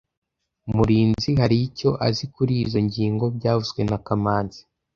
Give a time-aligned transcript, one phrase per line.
[0.75, 4.61] Murinzi hari icyo azi kurizoi ngingo byavuzwe na kamanzi